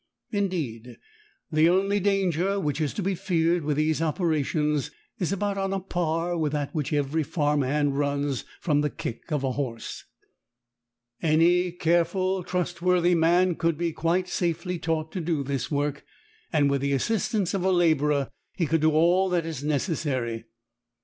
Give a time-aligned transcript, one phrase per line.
[0.31, 0.97] Indeed
[1.51, 4.89] the only danger which is to be feared with these operations
[5.19, 9.31] is about on a par with that which every farm hand runs from the kick
[9.31, 10.03] of a horse.
[11.21, 16.03] Any careful, trustworthy man could be quite safely taught to do this work,
[16.51, 20.45] and with the assistance of a labourer he could do all that is necessary.